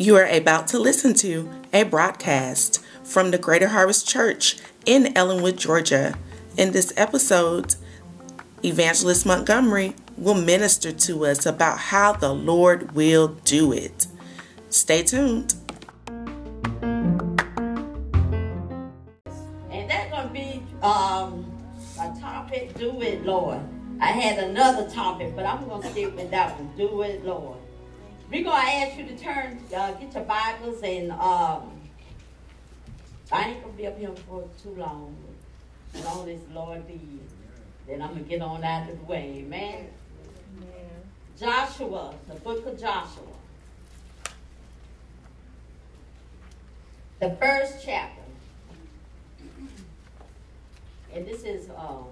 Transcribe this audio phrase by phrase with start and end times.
[0.00, 4.56] You are about to listen to a broadcast from the Greater Harvest Church
[4.86, 6.14] in Ellenwood, Georgia.
[6.56, 7.74] In this episode,
[8.64, 14.06] Evangelist Montgomery will minister to us about how the Lord will do it.
[14.70, 15.54] Stay tuned.
[16.08, 17.38] And
[19.90, 21.44] that's going to be um,
[22.00, 23.60] a topic, do it, Lord.
[24.00, 27.59] I had another topic, but I'm going to stick with that one, do it, Lord.
[28.30, 31.80] We're going to ask you to turn, uh, get your Bibles, and um,
[33.32, 35.16] I ain't going to be up here for too long.
[35.94, 37.00] As long as Lord be,
[37.88, 39.44] then I'm going to get on out of the way.
[39.44, 39.88] Amen.
[41.40, 43.24] Joshua, the book of Joshua.
[47.18, 48.22] The first chapter.
[51.12, 52.06] And this is um,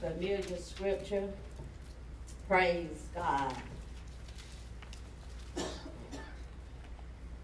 [0.00, 1.28] familiar scripture.
[2.48, 3.54] Praise God.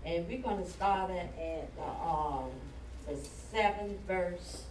[0.05, 2.51] And we're going to start it at the, um,
[3.09, 3.17] the
[3.51, 4.65] seventh verse,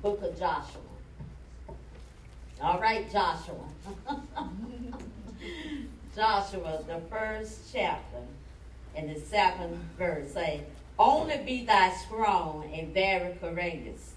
[0.00, 0.80] book of Joshua.
[2.62, 3.64] All right, Joshua.
[6.14, 8.18] Joshua, the first chapter,
[8.94, 10.62] and the seventh verse say,
[10.96, 14.14] Only be thy strong and very courageous,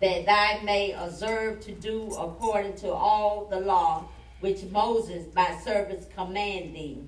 [0.00, 4.04] that thou may observe to do according to all the law
[4.38, 7.02] which Moses my servant commanded thee.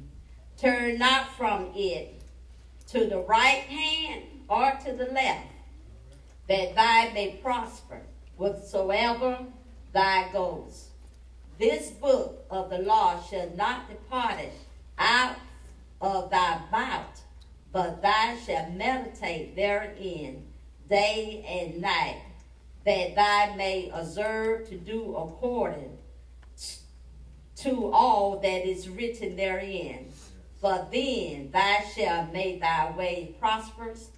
[0.62, 2.22] Turn not from it
[2.86, 5.48] to the right hand or to the left,
[6.48, 8.00] that thy may prosper
[8.36, 9.40] whatsoever
[9.92, 10.90] thy goes.
[11.58, 14.38] This book of the law shall not depart
[14.98, 15.34] out
[16.00, 17.22] of thy mouth,
[17.72, 20.46] but thou shalt meditate therein
[20.88, 22.22] day and night,
[22.84, 25.98] that thou may observe to do according
[27.56, 30.11] to all that is written therein.
[30.62, 34.10] For then thou shalt make thy way prosperous,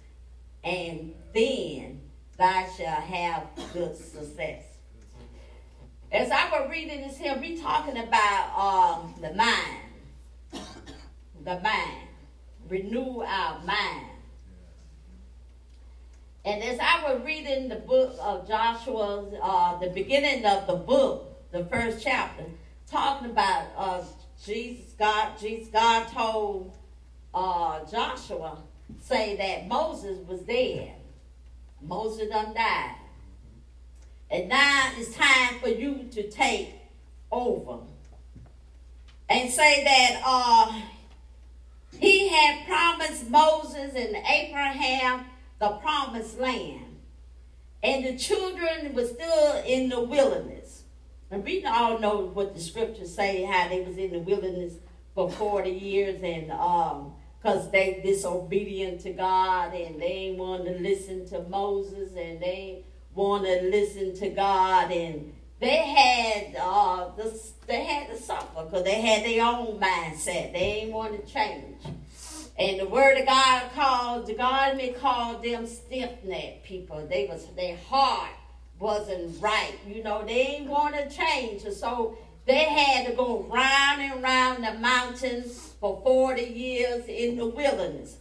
[0.63, 2.01] and then
[2.37, 4.61] thou shalt have good success.
[6.11, 9.79] As I was reading this here, we talking about um, the mind.
[11.43, 12.09] The mind.
[12.69, 14.05] Renew our mind.
[16.45, 21.51] And as I was reading the book of Joshua, uh, the beginning of the book,
[21.51, 22.43] the first chapter,
[22.87, 24.03] talking about uh,
[24.43, 26.73] Jesus, God, Jesus, God told
[27.33, 28.57] uh, Joshua,
[29.01, 30.93] say that Moses was dead.
[31.81, 32.95] Moses done died.
[34.31, 36.73] And now it's time for you to take
[37.31, 37.79] over.
[39.29, 40.81] And say that uh,
[41.99, 45.25] he had promised Moses and Abraham
[45.59, 46.97] the promised land.
[47.81, 50.74] And the children were still in the wilderness.
[51.35, 54.75] And we all know what the scriptures say, how they was in the wilderness
[55.13, 60.71] for 40 years and um because they disobedient to God and they ain't want to
[60.79, 67.37] listen to Moses and they want to listen to God and they had uh the,
[67.67, 70.53] they had to suffer because they had their own mindset.
[70.53, 71.83] They ain't want to change.
[72.57, 77.05] And the word of God called, the God may call them stiff-necked people.
[77.05, 78.31] They was their heart
[78.79, 79.77] wasn't right.
[79.87, 81.63] You know, they ain't want to change.
[81.73, 87.47] So they had to go round and round the mountains for 40 years in the
[87.47, 88.17] wilderness.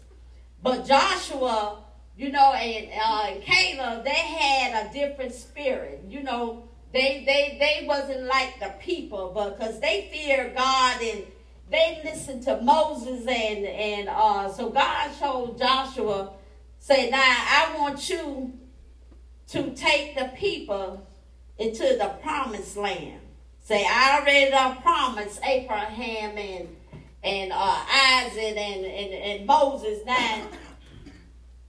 [0.63, 1.85] But Joshua,
[2.17, 6.05] you know, and, uh, Caleb, they had a different spirit.
[6.09, 11.25] You know, they they they wasn't like the people, because they feared God and
[11.71, 16.33] they listened to Moses and and uh, so God showed Joshua,
[16.79, 18.53] say, now I want you
[19.49, 21.07] to take the people
[21.59, 23.21] into the promised land.
[23.63, 26.69] Say, I already done promised Abraham and
[27.25, 30.01] and uh, Isaac and, and, and Moses.
[30.05, 30.43] Now,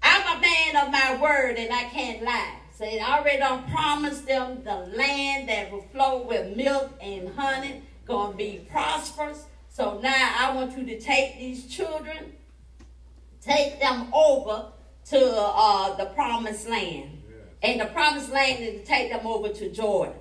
[0.03, 2.57] I'm a man of my word and I can't lie.
[2.73, 7.83] Say, I already done promised them the land that will flow with milk and honey,
[8.07, 9.45] to be prosperous.
[9.69, 12.33] So now I want you to take these children,
[13.41, 14.73] take them over
[15.05, 17.14] to uh, the promised land.
[17.65, 20.13] And the promised land is to take them over to Jordan.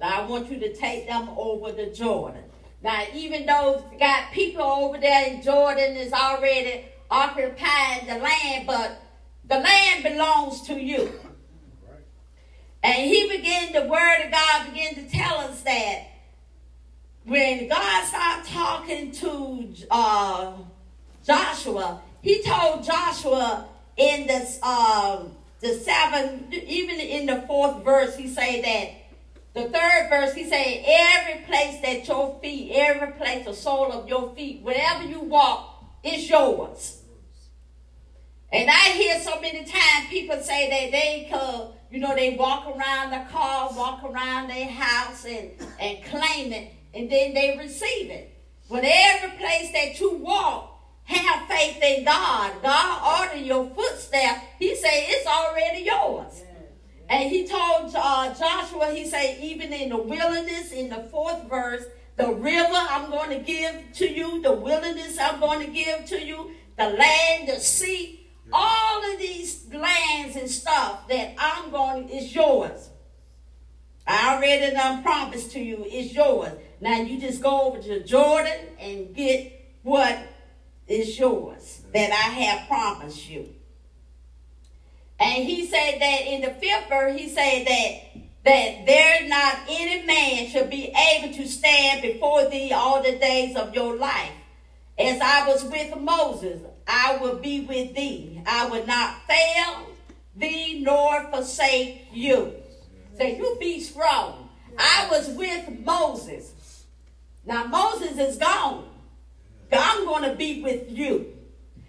[0.00, 2.44] Now I want you to take them over to Jordan.
[2.80, 9.02] Now, even though got people over there in Jordan is already occupying the land, but
[9.48, 11.12] the land belongs to you.
[12.84, 16.04] And he began, the word of God began to tell us that
[17.24, 20.52] when God started talking to uh,
[21.26, 23.66] Joshua, he told Joshua
[23.96, 29.06] in this um, the seventh, even in the fourth verse, he say that
[29.56, 34.06] the third verse, he say, every place that your feet, every place, the sole of
[34.06, 37.00] your feet, wherever you walk, is yours.
[38.52, 42.66] And I hear so many times people say that they could, you know, they walk
[42.66, 45.50] around the car, walk around their house and,
[45.80, 48.38] and claim it, and then they receive it.
[48.70, 50.75] But every place that you walk,
[51.06, 52.52] have faith in God.
[52.62, 54.40] God ordered your footsteps.
[54.58, 56.42] He said, it's already yours.
[57.08, 61.84] And he told uh, Joshua, he said, even in the wilderness, in the fourth verse,
[62.16, 66.20] the river I'm going to give to you, the wilderness I'm going to give to
[66.20, 72.34] you, the land, the sea, all of these lands and stuff that I'm going is
[72.34, 72.90] yours.
[74.06, 76.52] I already done promised to you, it's yours.
[76.80, 80.18] Now you just go over to Jordan and get what
[80.86, 83.48] is yours that I have promised you.
[85.18, 88.00] And he said that in the fifth verse, he said that
[88.44, 93.56] that there not any man shall be able to stand before thee all the days
[93.56, 94.30] of your life.
[94.96, 98.40] As I was with Moses, I will be with thee.
[98.46, 99.88] I will not fail
[100.36, 102.54] thee nor forsake you.
[103.18, 104.48] Say, you be strong.
[104.78, 106.84] I was with Moses.
[107.44, 108.88] Now Moses is gone.
[109.72, 111.32] I'm going to be with you.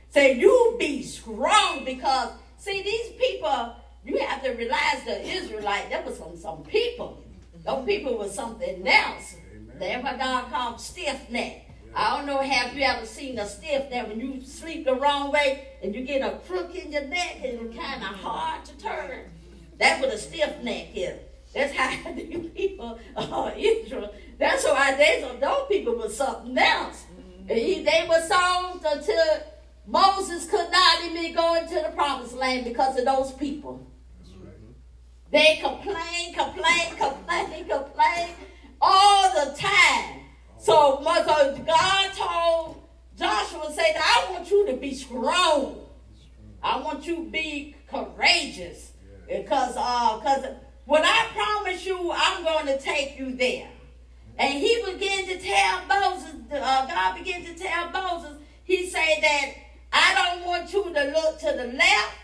[0.09, 6.01] Say, you be strong because, see, these people, you have to realize the Israelite, there
[6.03, 7.23] was some, some people.
[7.65, 9.35] Those people were something else.
[9.79, 11.65] That's what God called stiff neck.
[11.95, 15.31] I don't know, have you ever seen a stiff neck when you sleep the wrong
[15.31, 18.77] way and you get a crook in your neck and it's kind of hard to
[18.77, 19.31] turn?
[19.79, 21.19] That's what a stiff neck is.
[21.53, 24.13] That's how these people are Israel.
[24.37, 27.06] That's why they, those people were something else.
[27.47, 29.43] He, they were sold until
[29.85, 33.87] Moses could not even go into the promised land because of those people.
[35.31, 38.35] They complained, complained, complain, complained
[38.81, 40.21] all the time.
[40.57, 42.83] So, so God told
[43.17, 45.81] Joshua, said, I want you to be strong.
[46.61, 48.91] I want you to be courageous.
[49.27, 50.45] Because uh, cause
[50.85, 53.69] when I promise you, I'm going to take you there.
[54.37, 59.53] And he began to tell Moses, uh, God began to tell Moses, he said that
[59.91, 62.15] I don't want you to look to the left,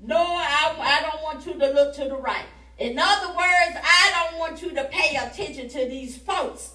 [0.00, 2.46] nor I, I don't want you to look to the right.
[2.78, 6.74] In other words, I don't want you to pay attention to these folks.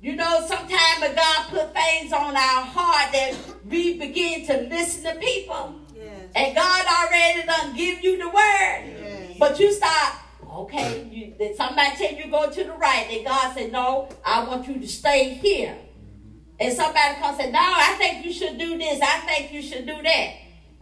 [0.00, 3.36] You know, sometimes God put things on our heart that
[3.68, 5.76] we begin to listen to people.
[5.94, 6.28] Yes.
[6.34, 8.96] And God already done give you the word.
[9.00, 9.36] Yes.
[9.38, 10.14] But you start
[10.52, 14.44] Okay, you, did somebody tell you go to the right, and God said, No, I
[14.44, 15.74] want you to stay here.
[16.60, 19.62] And somebody comes and said, No, I think you should do this, I think you
[19.62, 20.34] should do that.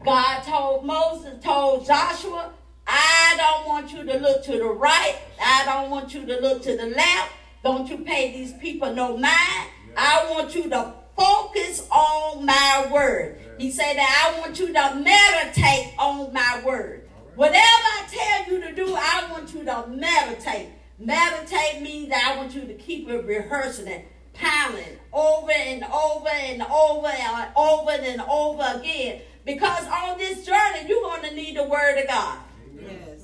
[0.05, 2.52] God told Moses, told Joshua,
[2.87, 6.62] I don't want you to look to the right, I don't want you to look
[6.62, 7.32] to the left.
[7.62, 9.69] Don't you pay these people no mind.
[9.96, 13.38] I want you to focus on my word.
[13.58, 17.00] He said that I want you to meditate on my word.
[17.41, 20.69] Whatever I tell you to do, I want you to meditate.
[20.99, 26.29] Meditate means that I want you to keep it rehearsing it, pounding over and over
[26.29, 29.23] and over and over and over again.
[29.47, 32.41] Because on this journey, you're going to need the word of God.
[32.79, 33.23] Yes.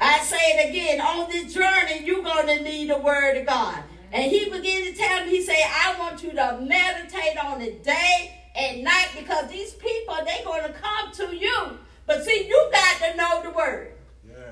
[0.00, 1.02] I say it again.
[1.02, 3.82] On this journey, you're going to need the word of God.
[4.10, 7.84] And he began to tell me, he said, I want you to meditate on it
[7.84, 12.70] day and night because these people, they're going to come to you but see, you
[12.72, 13.92] got to know the word.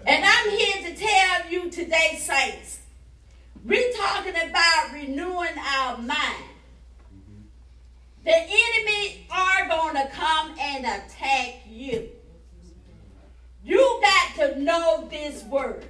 [0.07, 2.81] And I'm here to tell you today, saints,
[3.65, 6.45] we're talking about renewing our mind.
[8.25, 12.11] The enemy are going to come and attack you.
[13.65, 15.87] You got to know this word.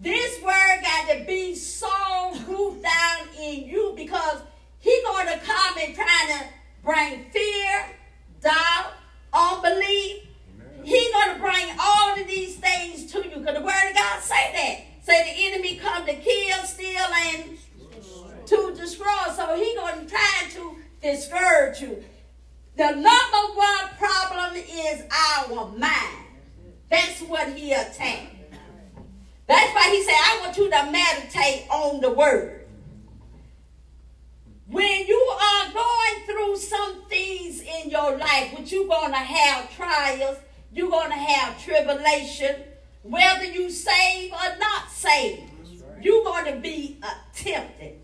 [0.00, 4.42] This word got to be so rooted down in you because
[4.80, 6.44] he's going to come and try to
[6.84, 7.86] bring fear,
[8.42, 8.92] doubt,
[9.32, 10.27] unbelief,
[10.84, 13.38] He's going to bring all of these things to you.
[13.38, 15.04] Because the word of God say that.
[15.04, 17.58] Say the enemy come to kill, steal, and
[18.46, 19.06] to destroy.
[19.34, 22.04] So he's going to try to discourage you.
[22.76, 26.24] The number one problem is our mind.
[26.90, 28.34] That's what he attacked.
[29.46, 32.66] That's why he said, I want you to meditate on the word.
[34.66, 39.74] When you are going through some things in your life, which you're going to have
[39.74, 40.36] trials,
[40.72, 42.56] you're going to have tribulation,
[43.02, 45.40] whether you save or not save.
[46.00, 47.00] You're going to be
[47.34, 47.96] tempted.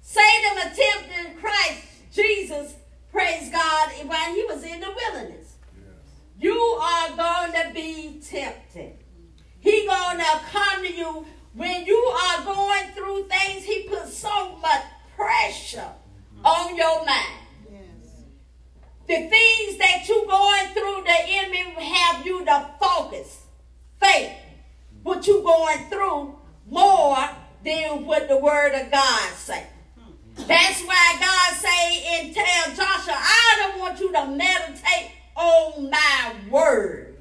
[0.00, 2.74] Satan attempted Christ, Jesus,
[3.10, 5.54] praise God, while he was in the wilderness.
[6.38, 8.94] You are going to be tempted.
[9.60, 13.64] He going to come to you when you are going through things.
[13.64, 14.82] He puts so much
[15.16, 15.92] pressure
[16.44, 17.41] on your mind.
[19.12, 23.42] The things that you going through, the enemy have you to focus,
[24.00, 24.32] faith,
[25.02, 26.34] what you going through
[26.66, 27.18] more
[27.62, 29.66] than what the word of God say.
[30.34, 36.34] That's why God say and tell Joshua, I don't want you to meditate on my
[36.50, 37.14] word.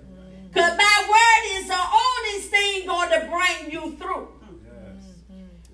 [0.47, 4.29] Because my word is the only thing going to bring you through.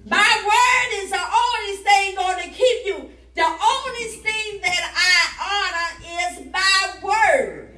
[0.03, 3.11] My word is the only thing going to keep you.
[3.37, 5.89] The only thing that I honor
[6.23, 7.69] is my word.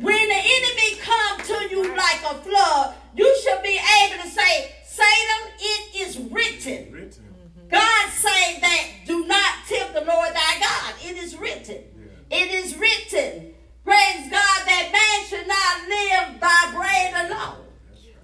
[0.00, 4.76] When the enemy come to you like a flood, you should be able to say,
[4.86, 6.92] Satan, it is written.
[6.92, 7.24] written
[7.68, 10.94] God say that do not tempt the Lord thy God.
[11.04, 11.82] It is written.
[12.30, 13.54] It is written.
[13.84, 17.66] Praise God that man should not live by bread alone.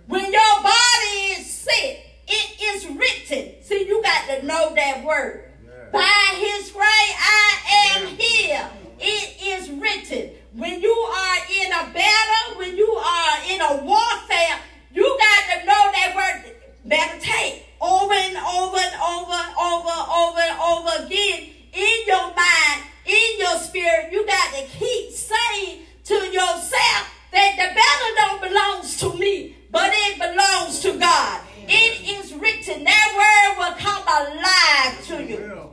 [0.07, 3.65] When your body is sick, it is written.
[3.65, 5.49] See, you got to know that word.
[5.93, 7.59] By his grace I
[7.95, 8.71] am here.
[8.99, 10.31] It is written.
[10.55, 14.59] When you are in a battle, when you are in a warfare,
[14.95, 16.55] you got to know that word.
[16.85, 23.39] Meditate over and over and over, over, over and over again in your mind, in
[23.39, 24.13] your spirit.
[24.13, 29.91] You got to keep saying to yourself that the battle don't belongs to me, but
[29.93, 31.43] it belongs to God.
[31.69, 32.85] It is written.
[32.85, 35.73] That word will come alive to you.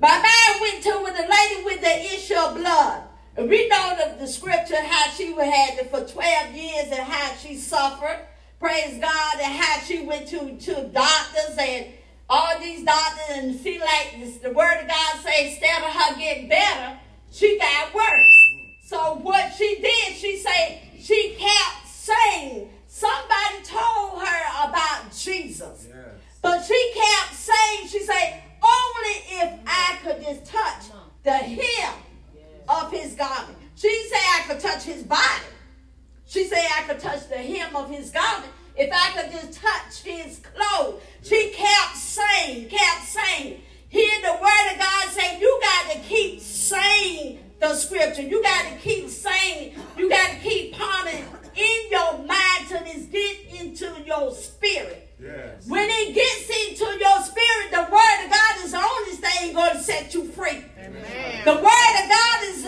[0.00, 3.02] My mind went to with the lady with the issue of blood.
[3.36, 7.56] We know the, the scripture how she had it for 12 years and how she
[7.80, 8.26] suffered.
[8.58, 11.86] Praise God, and how she went to, to doctors and
[12.28, 16.14] all these doctors and see like this, the word of God says instead of her
[16.18, 16.98] getting better,
[17.32, 18.48] she got worse.
[18.84, 25.86] So what she did, she said she kept saying, somebody told her about Jesus.
[25.88, 25.96] Yes.
[26.42, 30.84] But she kept saying, she said, only if I could just touch
[31.22, 31.94] the hem
[32.68, 33.56] of his garment.
[33.74, 35.46] She said I could touch his body.
[36.30, 38.52] She said I could touch the hem of his garment.
[38.76, 41.02] If I could just touch his clothes.
[41.24, 43.60] She kept saying, kept saying.
[43.88, 48.22] Hear the word of God say, you got to keep saying the scripture.
[48.22, 51.24] You got to keep saying, you got to keep pondering
[51.56, 55.08] in your mind till it's get into your spirit.
[55.20, 55.66] Yes.
[55.66, 59.72] When it gets into your spirit, the word of God is the only thing going
[59.72, 60.64] to set you free.
[60.78, 61.44] Amen.
[61.44, 62.59] The word of God is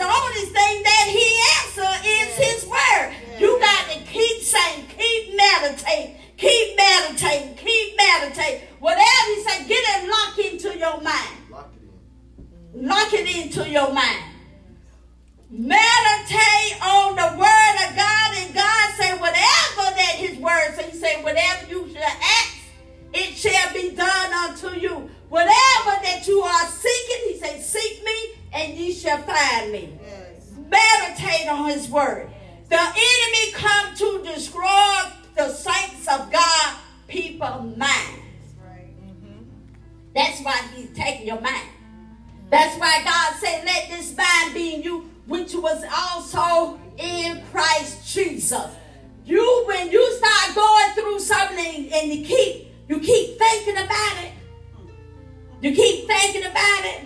[55.63, 57.05] you keep thinking about it,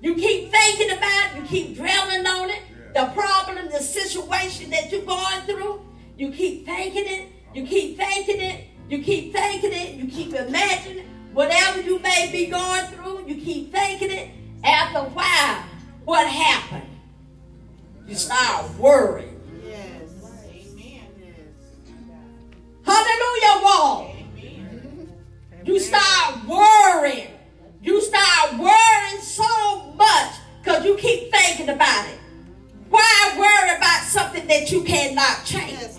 [0.00, 2.60] you keep thinking about it, you keep dwelling on it,
[2.94, 5.80] the problem, the situation that you're going through,
[6.18, 11.06] you keep thinking it, you keep thinking it, you keep thinking it, you keep imagining
[11.32, 14.30] whatever you may be going through, you keep thinking it.
[14.62, 15.64] After a while,
[16.04, 16.90] what happened?
[18.06, 19.40] You start worrying.
[19.64, 20.10] Yes.
[20.50, 21.06] Amen.
[22.84, 24.14] Hallelujah, wall.
[25.64, 27.37] You start worrying.
[27.88, 32.18] You start worrying so much because you keep thinking about it.
[32.90, 35.96] Why worry about something that you cannot change?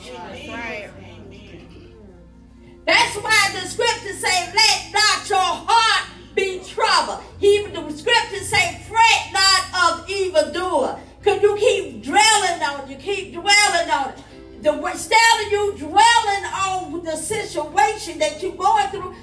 [2.86, 7.24] That's why the scriptures say, let not your heart be troubled.
[7.42, 11.00] Even the scriptures say, fret not of evildoer.
[11.18, 12.90] Because you keep dwelling on it.
[12.92, 14.24] You keep dwelling on it.
[14.62, 19.16] The, instead of you dwelling on the situation that you're going through,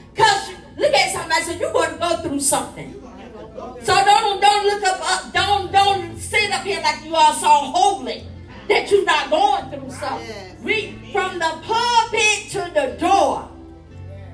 [2.36, 2.92] through something.
[3.82, 7.48] So don't don't look up, up don't don't sit up here like you are so
[7.48, 8.24] holy
[8.68, 10.62] that you're not going through something.
[10.62, 13.48] We from the pulpit to the door,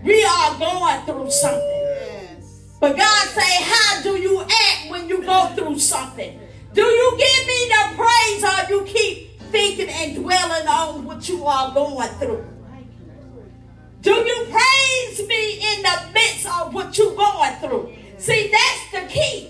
[0.03, 1.79] we are going through something.
[2.81, 6.41] But God say, how do you act when you go through something?
[6.75, 11.47] Do you give me the praise or you keep thinking and dwelling on what you
[11.47, 12.52] are going through?
[14.03, 17.95] Do you praise me in the midst of what you're going through?
[18.19, 19.49] See, that's the key.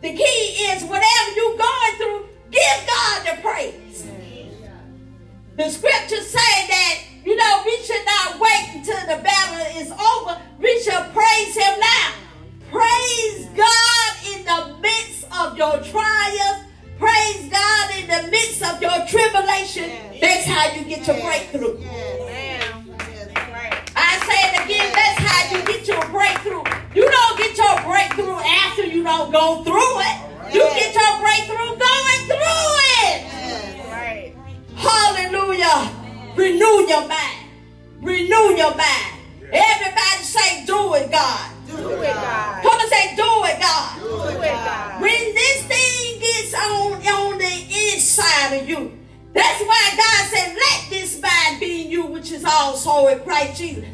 [0.00, 4.06] The key is whatever you're going through, give God the praise.
[5.58, 10.40] The scriptures say that, you know, we should not wait until the battle is over.
[10.58, 12.12] We should praise him now.
[12.70, 16.64] Praise God in the midst of your trials.
[16.98, 19.90] Praise God in the midst of your tribulation.
[20.18, 22.25] That's how you get your breakthrough.
[24.36, 26.64] I say it again, that's how you get your breakthrough.
[26.94, 30.54] You don't get your breakthrough after you don't go through it.
[30.54, 33.24] You get your breakthrough going through it.
[34.76, 35.90] Hallelujah.
[36.36, 37.48] Renew your mind.
[38.02, 39.12] Renew your mind.
[39.52, 41.50] Everybody say, do it, God.
[41.66, 42.62] Do it, God.
[42.62, 44.00] Come and say, do it, God.
[44.00, 45.00] Do it, God.
[45.00, 48.98] When this thing gets on, on the inside of you,
[49.32, 53.58] that's why God said, let this mind be in you, which is also in Christ
[53.58, 53.84] Jesus.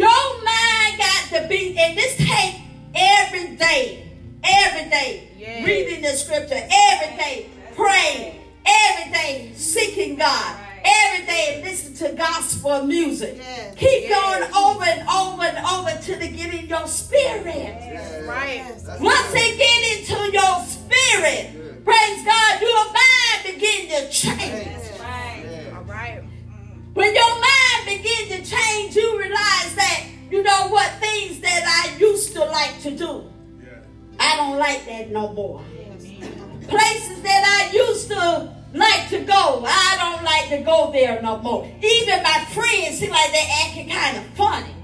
[0.00, 0.08] Your
[0.42, 2.54] mind got to be, and this take
[2.94, 4.08] every day,
[4.42, 5.66] every day, Yes.
[5.66, 12.82] reading the scripture, every day, praying, every day, seeking God, every day, listen to gospel
[12.84, 13.34] music.
[13.36, 13.74] Yes.
[13.76, 14.18] Keep Yes.
[14.18, 17.44] going over and over and over till they get in your spirit.
[17.44, 18.64] That's right.
[19.00, 24.66] Once they get into your spirit, praise God, your mind begin to change.
[25.76, 26.22] All right.
[26.94, 29.59] When your mind begins to change, you realize that, you
[30.50, 33.24] know what, things that I used to like to do,
[34.18, 35.62] I don't like that no more.
[36.66, 41.38] Places that I used to like to go, I don't like to go there no
[41.38, 41.70] more.
[41.82, 44.74] Even my friends seem like they're acting kind of funny.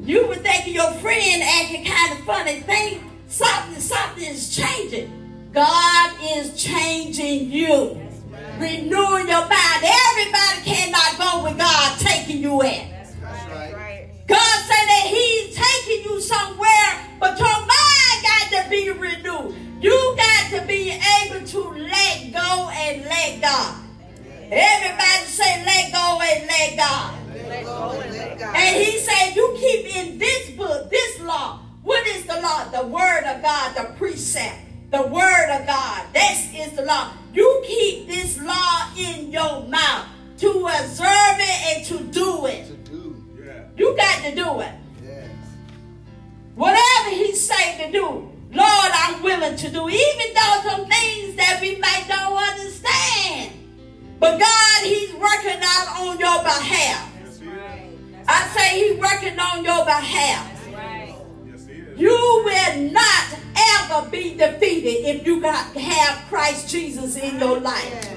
[0.00, 2.60] You would think your friend acting kind of funny.
[2.60, 5.50] Think something, something is changing.
[5.52, 8.00] God is changing you.
[8.58, 9.84] Renewing your mind.
[9.84, 12.91] Everybody cannot go where God taking you at.
[14.32, 16.90] God said that He's taking you somewhere,
[17.20, 19.54] but your mind got to be renewed.
[19.80, 23.76] You got to be able to let go and let God.
[24.50, 27.14] Everybody say, let go and let God.
[27.64, 28.12] Go and.
[28.54, 31.60] And he said, You keep in this book, this law.
[31.82, 32.64] What is the law?
[32.70, 34.58] The word of God, the precept.
[34.90, 36.06] The word of God.
[36.12, 37.12] This is the law.
[37.32, 40.06] You keep this law in your mouth
[40.38, 42.81] to observe it and to do it.
[43.82, 44.72] You got to do it.
[45.02, 45.28] Yes.
[46.54, 49.88] Whatever he say to do, Lord, I'm willing to do.
[49.88, 53.50] Even though some things that we might don't understand.
[54.20, 57.10] But God, he's working out on your behalf.
[58.28, 60.48] I say he's working on your behalf.
[61.96, 68.08] You will not ever be defeated if you got have Christ Jesus in your life.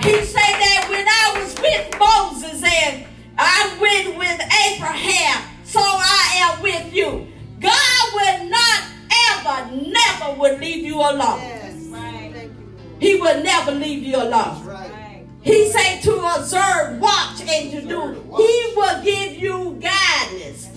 [0.00, 6.52] He said that when I was with Moses and I went with Abraham, so I
[6.52, 7.28] am with you.
[7.60, 8.82] God will not
[9.30, 11.40] ever, never will leave you alone.
[11.40, 11.72] Yes.
[11.90, 13.02] Thank you, Lord.
[13.02, 14.64] He will never leave you alone.
[14.66, 15.26] Right.
[15.42, 18.12] He said to observe, watch, and to do.
[18.36, 20.68] He will give you guidance.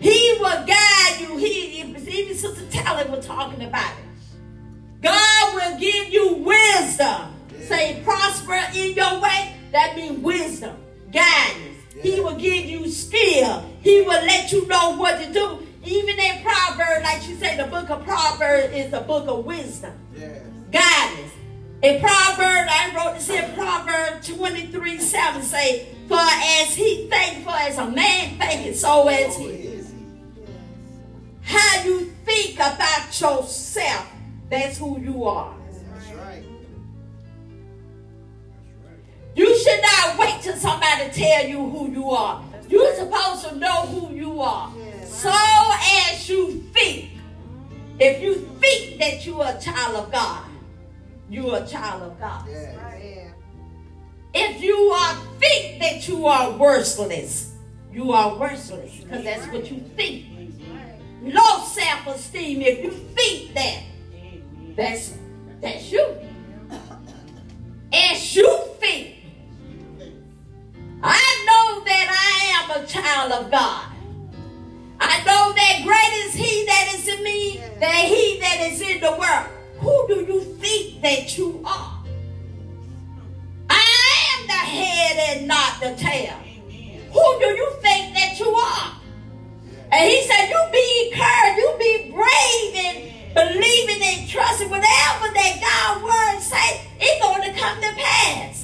[0.00, 1.36] He will guide you.
[1.36, 1.92] He even
[2.42, 4.04] Sister Taylor was talking about it.
[5.00, 7.34] God will give you wisdom.
[7.60, 9.54] Say prosper in your way.
[9.70, 10.76] That means wisdom,
[11.12, 11.78] guidance.
[12.00, 13.64] He will give you skill.
[13.82, 15.58] He will let you know what to do.
[15.84, 19.92] Even in Proverbs, like you say, the book of Proverbs is the book of wisdom
[20.16, 20.42] Yes.
[20.70, 21.32] guidance.
[21.82, 27.78] In Proverbs, I wrote this in Proverbs 23 7 say, For as he thankful as
[27.78, 29.46] a man thinketh, so oh, is Oh, he.
[29.48, 29.96] is he?
[31.42, 34.06] How you think about yourself,
[34.48, 35.54] that's who you are.
[39.34, 42.44] You should not wait till somebody tell you who you are.
[42.68, 44.72] You're supposed to know who you are.
[45.06, 47.10] So as you think,
[47.98, 50.44] if you think that you are a child of God,
[51.28, 52.46] you are a child of God.
[54.34, 57.52] If you are think that you are worthless,
[57.92, 60.26] you are worthless because that's what you think.
[61.22, 62.62] Low self-esteem.
[62.62, 63.82] If you think that,
[64.74, 65.14] that's
[65.60, 66.16] that's you.
[67.92, 68.71] As you
[73.22, 73.86] child of God.
[75.00, 79.00] I know that great is He that is in me than He that is in
[79.00, 79.48] the world.
[79.78, 81.98] Who do you think that you are?
[83.68, 86.34] I am the head and not the tail.
[87.12, 88.92] Who do you think that you are?
[89.90, 95.58] And he said, You be encouraged, you be brave and believing and trusting whatever that
[95.60, 98.61] God's word say, it's going to come to pass.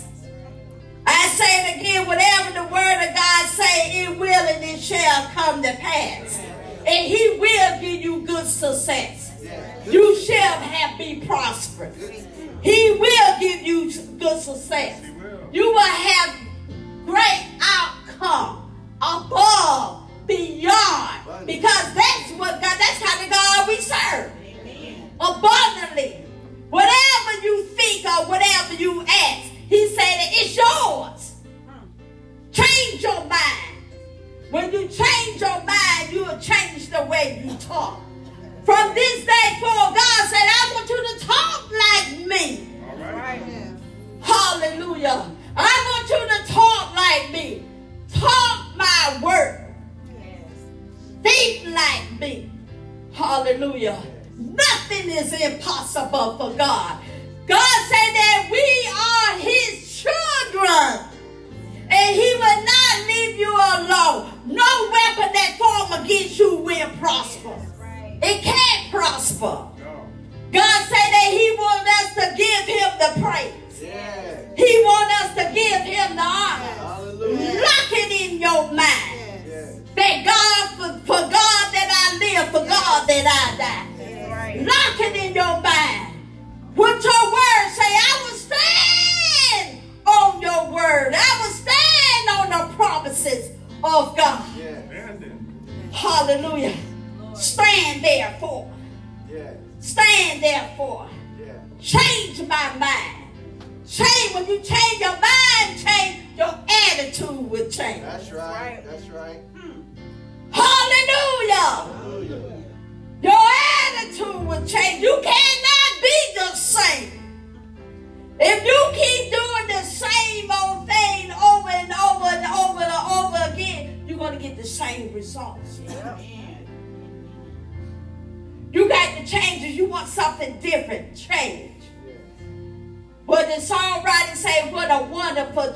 [1.18, 5.24] I say it again, whatever the word of God say, it will and it shall
[5.34, 6.38] come to pass.
[6.86, 9.32] And he will give you good success.
[9.90, 12.24] You shall have be prosperous.
[12.62, 15.02] He will give you good success.
[15.52, 16.36] You will have
[17.04, 18.70] great outcome
[19.02, 21.46] above, beyond.
[21.46, 24.30] Because that's what God, that's how the God we serve.
[25.18, 26.24] Abundantly.
[26.70, 31.34] Whatever you think or whatever you ask, he said it's yours.
[31.66, 31.86] Hmm.
[32.50, 33.68] Change your mind.
[34.50, 38.00] When you change your mind, you'll change the way you talk.
[38.64, 42.68] From this day forward, God said, I want you to talk like me.
[44.22, 45.30] Hallelujah.
[45.56, 47.62] I want you to talk like me.
[48.12, 49.74] Talk my word.
[51.22, 52.50] Think like me.
[53.12, 54.00] Hallelujah.
[54.36, 57.00] Nothing is impossible for God.
[57.48, 58.60] God said that we
[58.92, 60.47] are his children.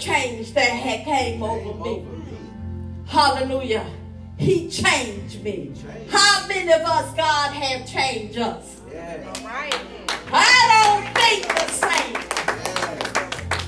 [0.02, 2.04] Change that had came over me.
[3.06, 3.86] Hallelujah.
[4.36, 5.72] He changed me.
[6.10, 8.80] How many of us, God, have changed us?
[10.34, 12.16] I don't think the same.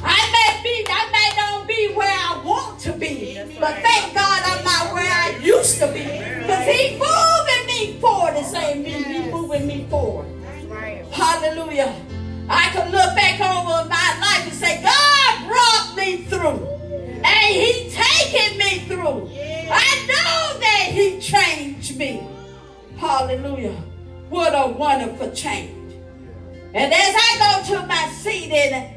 [0.02, 4.42] I may be, I may not be where I want to be, but thank God
[4.44, 6.02] I'm not where I used to be.
[6.02, 10.26] Because He moving me forward the same me, He moving me forward.
[11.12, 11.94] Hallelujah.
[12.48, 15.13] I can look back over my life and say, God
[15.54, 16.66] brought me through.
[17.24, 19.30] And He taken me through.
[19.70, 22.26] I know that He changed me.
[22.96, 23.76] Hallelujah.
[24.28, 25.94] What a wonderful change.
[26.74, 28.90] And as I go to my seat, and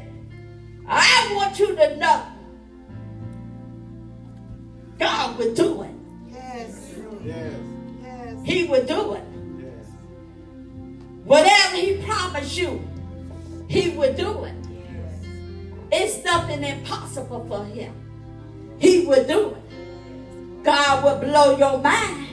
[0.88, 2.24] I want you to know
[4.98, 5.90] God will do it.
[6.28, 6.94] Yes.
[7.24, 7.54] yes.
[8.44, 9.22] He will do it.
[9.60, 9.86] Yes.
[11.24, 12.82] Whatever He promised you,
[13.68, 14.67] He will do it.
[15.90, 17.92] It's nothing impossible for Him.
[18.78, 20.64] He will do it.
[20.64, 22.26] God will blow your mind.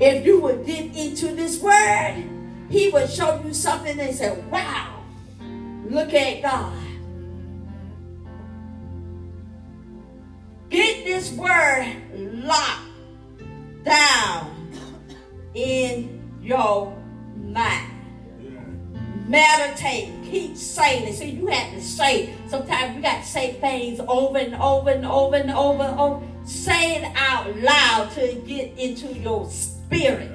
[0.00, 2.24] If you would get into this word,
[2.70, 5.02] He will show you something and say, wow,
[5.88, 6.74] look at God.
[10.70, 11.96] Get this word
[12.44, 12.82] locked
[13.84, 14.70] down
[15.54, 16.94] in your
[17.36, 17.92] mind.
[19.26, 20.12] Meditate.
[20.24, 21.14] Keep saying it.
[21.14, 22.34] See, you have to say.
[22.48, 26.26] Sometimes you got to say things over and over and over and over and over.
[26.44, 30.32] Say it out loud it get into your spirit.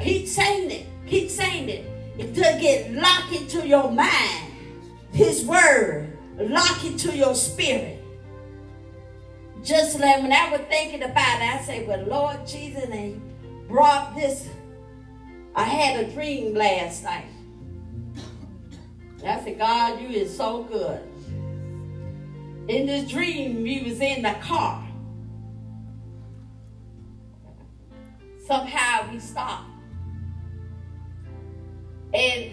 [0.00, 0.86] Keep saying it.
[1.06, 1.84] Keep saying it.
[2.18, 4.52] Until get locked into your mind.
[5.12, 6.12] His word.
[6.38, 8.02] Lock into your spirit.
[9.62, 13.20] Just like when I was thinking about it, I said, well, Lord Jesus, and
[13.68, 14.48] brought this.
[15.54, 17.26] I had a dream last night.
[19.28, 21.00] I said, God, you is so good.
[22.68, 24.86] In this dream, we was in the car.
[28.46, 29.70] Somehow we stopped.
[32.14, 32.52] And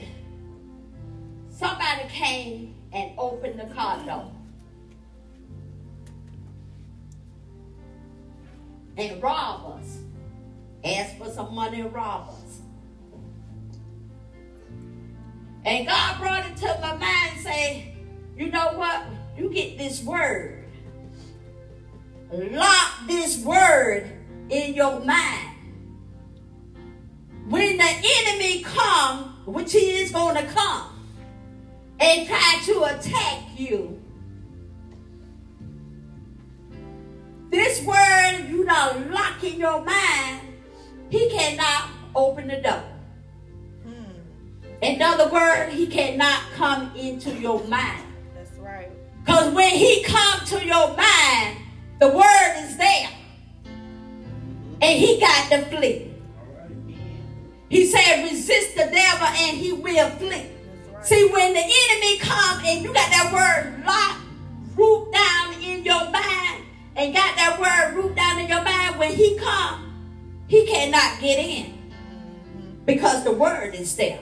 [1.50, 4.32] somebody came and opened the car door.
[8.98, 9.98] And robbed us.
[10.84, 12.43] Asked for some money and robbed us.
[15.66, 17.96] And God brought it to my mind and say,
[18.38, 19.06] you know what?
[19.38, 20.66] You get this word.
[22.32, 24.12] Lock this word
[24.50, 25.50] in your mind.
[27.48, 30.90] When the enemy come, which he is going to come,
[32.00, 34.02] and try to attack you,
[37.50, 40.42] this word you not lock in your mind,
[41.10, 42.93] he cannot open the door.
[44.84, 48.04] In other words, he cannot come into your mind.
[48.36, 48.90] That's right.
[49.24, 51.58] Because when he come to your mind,
[52.02, 53.10] the word is there.
[54.82, 56.12] And he got to flee.
[57.70, 60.48] He said, resist the devil and he will flee.
[61.02, 64.20] See, when the enemy come and you got that word locked,
[64.76, 66.66] root down in your mind,
[66.98, 69.94] and got that word root down in your mind, when he come,
[70.48, 71.74] he cannot get in.
[72.86, 74.20] Because the word is there.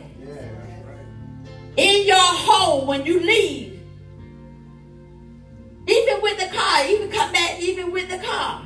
[1.78, 3.82] In your home, when you leave,
[5.88, 8.64] even with the car, even come back, even with the car.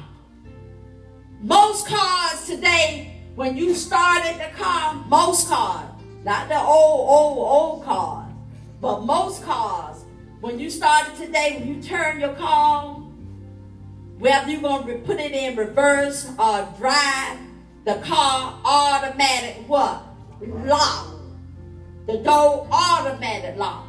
[1.42, 5.90] Most cars today, when you started the car, most cars,
[6.24, 8.32] not the old, old, old cars,
[8.82, 10.06] but most cars,
[10.42, 13.06] when you started today, when you turn your car
[14.20, 17.38] whether you're going to put it in reverse or drive,
[17.84, 20.04] the car automatic what?
[20.42, 21.15] Lock.
[22.08, 23.88] The door automatic lock.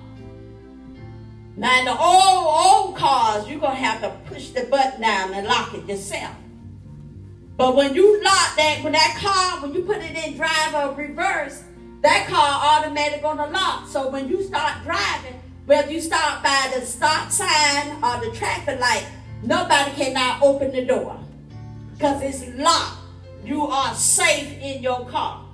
[1.57, 5.35] Now in the old, old cars, you're going to have to push the button down
[5.35, 6.35] and lock it yourself.
[7.57, 10.95] But when you lock that, when that car, when you put it in drive or
[10.95, 11.63] reverse,
[12.03, 13.89] that car automatic gonna lock.
[13.89, 18.79] So when you start driving, whether you start by the stop sign or the traffic
[18.79, 19.07] light,
[19.43, 21.19] nobody can now open the door.
[21.95, 22.99] Because it's locked.
[23.43, 25.46] You are safe in your car.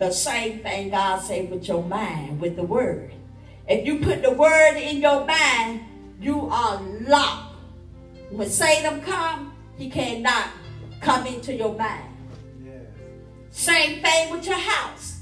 [0.00, 3.12] The same thing God said with your mind, with the word.
[3.68, 5.82] If you put the word in your mind,
[6.18, 7.56] you are locked.
[8.30, 10.48] When Satan come, he cannot
[11.02, 12.16] come into your mind.
[13.50, 15.20] Same thing with your house.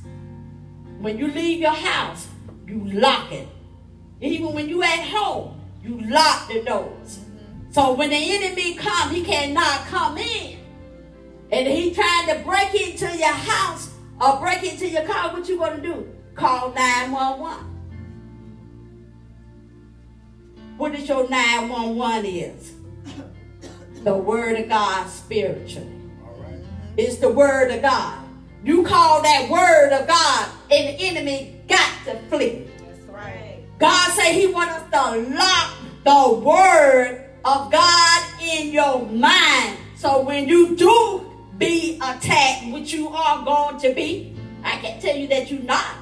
[1.01, 2.29] When you leave your house,
[2.65, 3.49] you lock it.
[4.21, 7.19] Even when you at home, you lock the doors.
[7.19, 7.73] Mm-hmm.
[7.73, 10.61] So when the enemy come, he cannot come in.
[11.51, 15.59] And he trying to break into your house or break into your car, what you
[15.59, 16.09] gonna do?
[16.35, 17.65] Call 911.
[20.77, 22.73] What is your 911 is?
[24.05, 25.93] The word of God spiritually.
[26.97, 28.19] It's the word of God.
[28.65, 32.67] You call that word of God, and the enemy got to flee.
[32.79, 33.59] That's right.
[33.79, 39.79] God said He wants us to lock the word of God in your mind.
[39.97, 41.28] So when you do
[41.59, 45.97] be attacked, which you are going to be, I can tell you that you're not.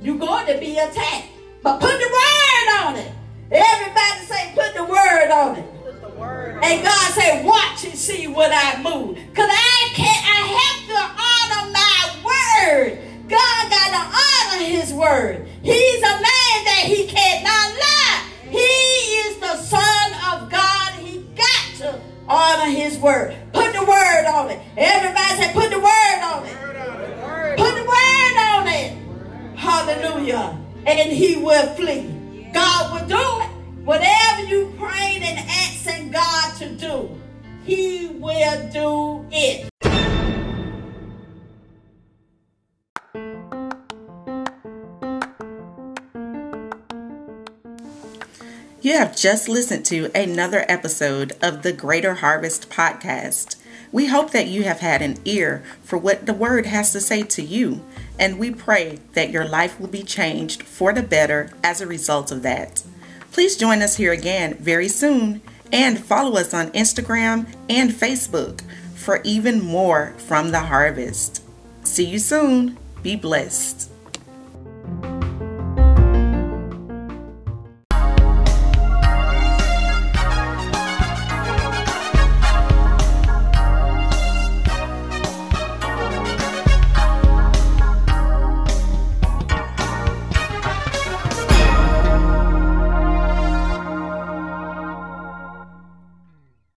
[0.00, 1.28] You're going to be attacked.
[1.62, 3.12] But put the word on it.
[3.50, 5.82] Everybody say, put the word on it.
[5.82, 9.16] Put the word on And God said, watch and see what I move.
[9.16, 12.98] Because I can't, I have to honor my word.
[13.28, 15.48] God got to honor his word.
[15.62, 18.28] He's a man that he cannot lie.
[18.48, 20.92] He is the son of God.
[20.94, 23.36] He got to honor his word.
[23.52, 24.60] Put the word on it.
[24.76, 27.56] Everybody say, put the word on it.
[27.56, 29.56] Put the word on it.
[29.56, 30.58] Hallelujah.
[30.86, 32.50] And he will flee.
[32.52, 33.50] God will do it.
[33.84, 37.20] Whatever you praying and asking God to do,
[37.64, 39.68] he will do it.
[48.86, 53.56] You have just listened to another episode of the Greater Harvest Podcast.
[53.90, 57.24] We hope that you have had an ear for what the Word has to say
[57.24, 57.84] to you,
[58.16, 62.30] and we pray that your life will be changed for the better as a result
[62.30, 62.84] of that.
[63.32, 68.60] Please join us here again very soon and follow us on Instagram and Facebook
[68.94, 71.42] for even more from the harvest.
[71.82, 72.78] See you soon.
[73.02, 73.90] Be blessed.